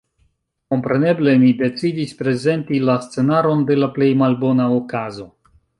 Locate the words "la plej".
3.83-4.13